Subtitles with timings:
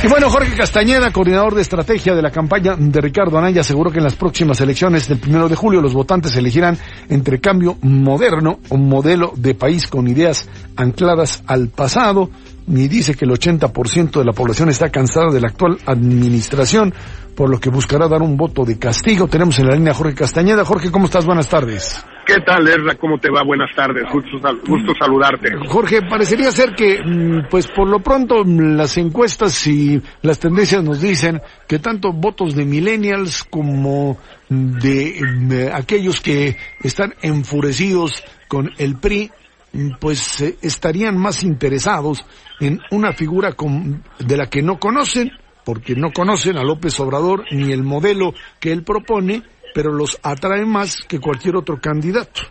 [0.00, 3.98] Y bueno, Jorge Castañeda, coordinador de estrategia de la campaña de Ricardo Anaya, aseguró que
[3.98, 6.78] en las próximas elecciones del primero de julio los votantes elegirán
[7.08, 12.30] entre cambio moderno, un modelo de país con ideas ancladas al pasado,
[12.68, 16.92] y dice que el 80% de la población está cansada de la actual administración,
[17.34, 19.28] por lo que buscará dar un voto de castigo.
[19.28, 20.64] Tenemos en la línea Jorge Castañeda.
[20.64, 21.24] Jorge, ¿cómo estás?
[21.24, 22.04] Buenas tardes.
[22.28, 22.94] ¿Qué tal, Erra?
[22.96, 23.42] ¿Cómo te va?
[23.42, 24.04] Buenas tardes.
[24.12, 25.48] Gusto, sal gusto saludarte.
[25.66, 30.84] Jorge, parecería ser que, mm, pues por lo pronto, mm, las encuestas y las tendencias
[30.84, 34.18] nos dicen que tanto votos de millennials como
[34.50, 39.37] de, de aquellos que están enfurecidos con el PRI, mm,
[40.00, 42.24] pues eh, estarían más interesados
[42.60, 43.54] en una figura
[44.18, 45.30] de la que no conocen,
[45.64, 49.42] porque no conocen a López Obrador ni el modelo que él propone,
[49.74, 52.42] pero los atrae más que cualquier otro candidato.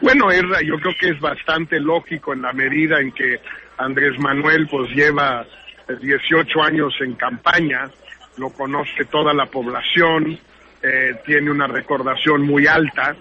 [0.00, 3.40] Bueno, Erra, yo creo que es bastante lógico en la medida en que
[3.78, 5.44] Andrés Manuel pues lleva
[5.88, 7.90] 18 años en campaña,
[8.36, 10.38] lo conoce toda la población,
[10.82, 13.16] eh, tiene una recordación muy alta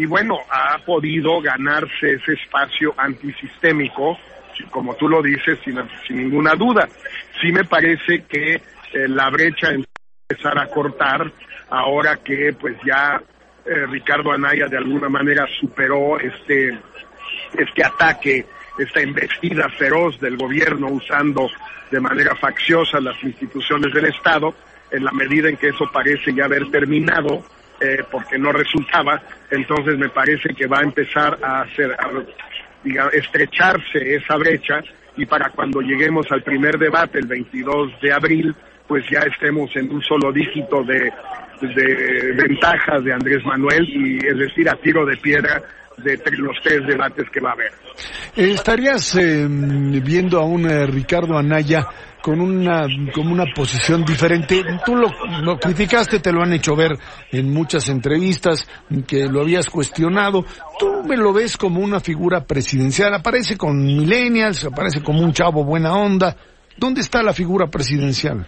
[0.00, 4.18] y bueno, ha podido ganarse ese espacio antisistémico,
[4.70, 6.88] como tú lo dices, sin, sin ninguna duda.
[7.38, 11.30] Sí me parece que eh, la brecha empezar a cortar
[11.68, 13.20] ahora que pues ya
[13.66, 16.78] eh, Ricardo Anaya de alguna manera superó este,
[17.58, 18.46] este ataque,
[18.78, 21.46] esta embestida feroz del gobierno usando
[21.90, 24.54] de manera facciosa las instituciones del Estado,
[24.90, 27.44] en la medida en que eso parece ya haber terminado,
[27.80, 31.96] eh, porque no resultaba, entonces me parece que va a empezar a hacer,
[32.84, 34.82] digamos, estrecharse esa brecha
[35.16, 38.54] y para cuando lleguemos al primer debate el 22 de abril,
[38.86, 41.12] pues ya estemos en un solo dígito de,
[41.60, 45.62] de ventajas de Andrés Manuel y es decir a tiro de piedra
[46.02, 47.72] de los tres debates que va a haber.
[48.36, 51.86] ¿Estarías eh, viendo a un eh, Ricardo Anaya
[52.22, 54.62] con una, con una posición diferente?
[54.84, 55.08] Tú lo,
[55.42, 56.96] lo, criticaste, te lo han hecho ver
[57.30, 58.66] en muchas entrevistas,
[59.06, 60.44] que lo habías cuestionado.
[60.78, 63.14] ¿Tú me lo ves como una figura presidencial?
[63.14, 66.36] Aparece con millennials, aparece como un chavo buena onda.
[66.76, 68.46] ¿Dónde está la figura presidencial?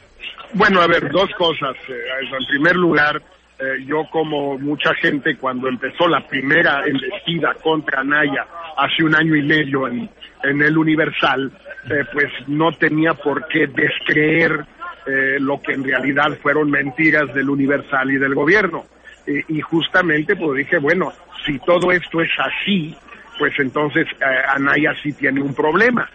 [0.55, 1.77] Bueno, a ver, dos cosas.
[1.89, 3.23] En primer lugar,
[3.59, 8.47] eh, yo como mucha gente cuando empezó la primera embestida contra Naya
[8.77, 10.11] hace un año y medio en,
[10.43, 11.51] en el Universal,
[11.89, 14.65] eh, pues no tenía por qué descreer
[15.07, 18.85] eh, lo que en realidad fueron mentiras del Universal y del gobierno.
[19.27, 21.13] y justamente pues dije, bueno,
[21.47, 22.95] si todo esto es así,
[23.39, 24.07] pues entonces
[24.49, 26.11] Anaya sí tiene un problema.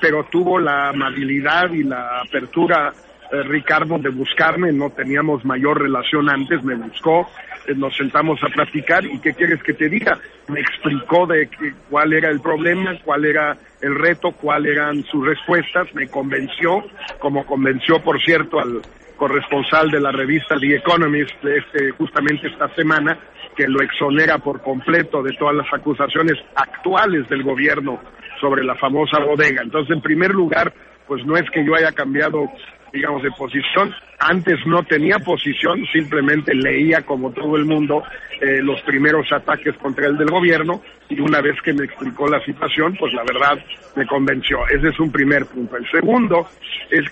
[0.00, 2.92] pero tuvo la amabilidad y la apertura
[3.32, 7.28] eh, Ricardo de buscarme, no teníamos mayor relación antes, me buscó,
[7.66, 10.18] eh, nos sentamos a platicar y qué quieres que te diga,
[10.48, 15.24] me explicó de que, cuál era el problema, cuál era el reto, cuáles eran sus
[15.24, 16.82] respuestas, me convenció,
[17.18, 18.82] como convenció por cierto al
[19.16, 23.18] corresponsal de la revista The Economist este, justamente esta semana,
[23.54, 28.00] que lo exonera por completo de todas las acusaciones actuales del gobierno
[28.40, 29.62] sobre la famosa bodega.
[29.62, 30.72] Entonces, en primer lugar,
[31.06, 32.48] pues no es que yo haya cambiado
[32.92, 33.94] digamos, de posición.
[34.18, 38.02] Antes no tenía posición, simplemente leía como todo el mundo
[38.40, 42.44] eh, los primeros ataques contra el del gobierno y una vez que me explicó la
[42.44, 43.58] situación, pues la verdad
[43.96, 44.66] me convenció.
[44.68, 45.76] Ese es un primer punto.
[45.76, 46.48] El segundo
[46.90, 47.04] es,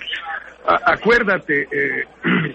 [0.66, 2.04] acuérdate, eh,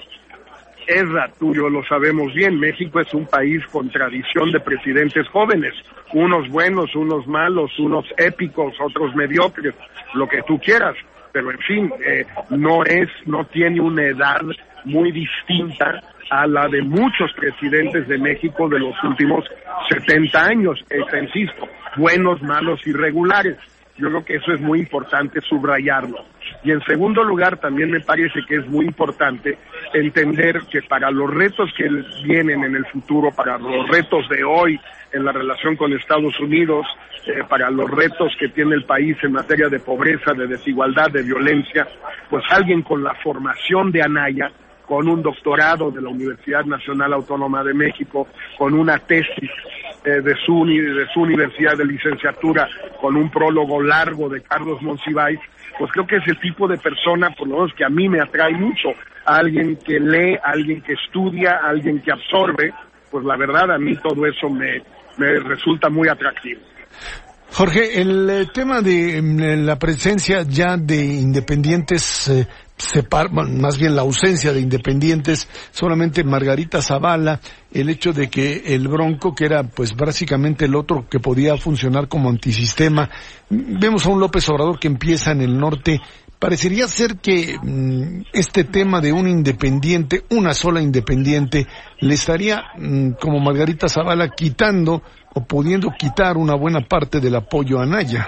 [0.88, 5.74] Ezra, tú yo lo sabemos bien, México es un país con tradición de presidentes jóvenes,
[6.14, 9.74] unos buenos, unos malos, unos épicos, otros mediocres,
[10.14, 10.96] lo que tú quieras
[11.34, 14.42] pero en fin, eh, no es, no tiene una edad
[14.86, 19.44] muy distinta a la de muchos presidentes de México de los últimos
[19.90, 21.68] 70 años, eh, insisto,
[21.98, 23.58] buenos, malos, irregulares.
[23.98, 26.24] Yo creo que eso es muy importante subrayarlo.
[26.64, 29.58] Y en segundo lugar, también me parece que es muy importante
[29.94, 31.90] entender que para los retos que
[32.24, 34.80] vienen en el futuro, para los retos de hoy
[35.12, 36.86] en la relación con Estados Unidos,
[37.28, 41.24] eh, para los retos que tiene el país en materia de pobreza, de desigualdad, de
[41.24, 41.88] violencia,
[42.30, 44.52] pues alguien con la formación de Anaya,
[44.86, 48.28] con un doctorado de la Universidad Nacional Autónoma de México,
[48.58, 49.50] con una tesis
[50.06, 52.68] eh, de, su, de su universidad de licenciatura,
[53.00, 55.40] con un prólogo largo de Carlos Monsiváis,
[55.78, 58.22] pues creo que es el tipo de persona, por lo menos que a mí me
[58.22, 58.90] atrae mucho,
[59.26, 62.74] alguien que lee, alguien que estudia, alguien que absorbe,
[63.10, 64.82] pues la verdad a mí todo eso me,
[65.18, 66.62] me resulta muy atractivo.
[67.52, 72.48] Jorge, el eh, tema de mm, la presencia ya de independientes eh,
[72.78, 77.40] separ, más bien la ausencia de independientes, solamente Margarita Zavala,
[77.72, 82.08] el hecho de que el Bronco, que era pues básicamente el otro que podía funcionar
[82.08, 83.10] como antisistema,
[83.50, 86.02] vemos a un López Obrador que empieza en el norte
[86.44, 91.68] parecería ser que mm, este tema de un independiente, una sola independiente,
[92.02, 95.02] le estaría, mm, como Margarita Zavala, quitando
[95.34, 98.28] o pudiendo quitar una buena parte del apoyo a Naya.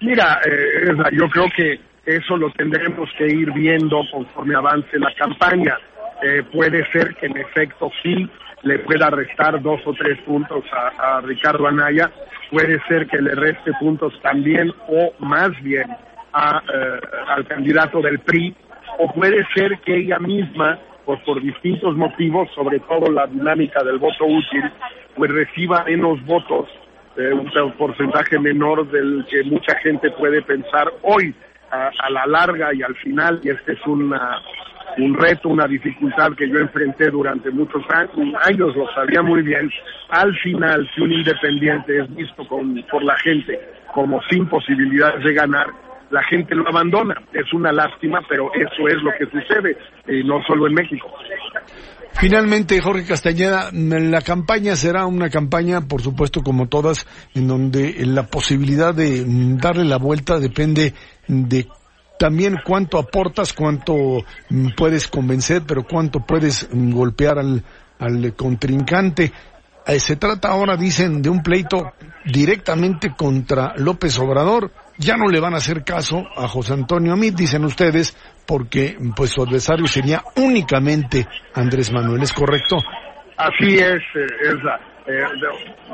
[0.00, 5.78] Mira, eh, yo creo que eso lo tendremos que ir viendo conforme avance la campaña.
[6.22, 8.28] Eh, puede ser que en efecto sí
[8.62, 12.10] le pueda restar dos o tres puntos a, Ricardo Anaya,
[12.50, 15.86] puede ser que le reste puntos también o más bien
[16.32, 18.54] a, eh, al candidato del PRI,
[18.98, 23.98] o puede ser que ella misma, pues por distintos motivos, sobre todo la dinámica del
[23.98, 24.62] voto útil,
[25.14, 26.68] pues reciba menos votos,
[27.16, 31.34] eh, un porcentaje menor del que mucha gente puede pensar hoy
[31.98, 34.40] a, la larga y al final, y este es una,
[34.98, 39.70] un reto, una dificultad que yo enfrenté durante muchos años, lo sabía muy bien,
[40.10, 43.58] al final, si un independiente es visto con, por la gente
[43.92, 45.68] como sin posibilidades de ganar,
[46.10, 47.14] la gente lo abandona.
[47.32, 49.76] Es una lástima, pero eso es lo que sucede,
[50.08, 51.12] y no solo en México.
[52.16, 58.26] Finalmente, Jorge Castañeda, la campaña será una campaña, por supuesto, como todas, en donde la
[58.26, 59.24] posibilidad de
[59.56, 60.94] darle la vuelta depende
[61.26, 61.68] de
[62.18, 67.64] también cuánto aportas, cuánto mm, puedes convencer, pero cuánto puedes mm, golpear al,
[67.98, 69.32] al contrincante.
[69.86, 71.92] Eh, se trata ahora, dicen, de un pleito
[72.24, 74.72] directamente contra López Obrador.
[74.96, 78.16] Ya no le van a hacer caso a José Antonio Amit, dicen ustedes,
[78.46, 82.78] porque pues su adversario sería únicamente Andrés Manuel, ¿es correcto?
[83.36, 84.54] Así es, eh,
[85.06, 85.24] eh,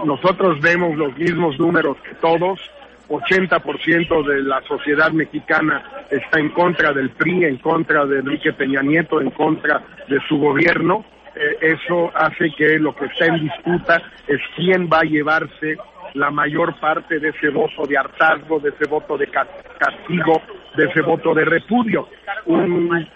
[0.04, 2.60] nosotros vemos los mismos números que todos.
[3.08, 8.82] 80% de la sociedad mexicana está en contra del PRI, en contra de Enrique Peña
[8.82, 11.04] Nieto, en contra de su gobierno.
[11.34, 15.76] Eh, eso hace que lo que está en disputa es quién va a llevarse
[16.14, 20.42] la mayor parte de ese voto de hartazgo, de ese voto de castigo,
[20.76, 22.08] de ese voto de repudio.
[22.46, 23.08] Un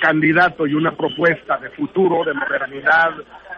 [0.00, 3.10] candidato y una propuesta de futuro, de modernidad,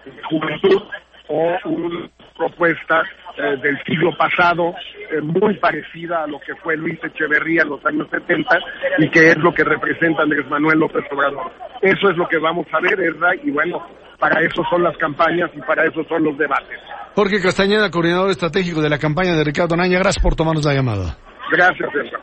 [0.05, 0.83] de juventud,
[1.29, 3.03] o una propuesta
[3.37, 4.75] eh, del siglo pasado,
[5.11, 8.59] eh, muy parecida a lo que fue Luis Echeverría en los años 70
[8.99, 11.51] y que es lo que representa Andrés Manuel López Obrador.
[11.81, 13.33] Eso es lo que vamos a ver, ¿verdad?
[13.43, 13.87] Y bueno,
[14.23, 16.79] para eso son las campañas y para eso son los debates.
[17.17, 21.19] Jorge Castañeda, coordinador estratégico de la campaña de Ricardo Naña, gracias por tomarnos la llamada.
[21.51, 22.21] Gracias, César.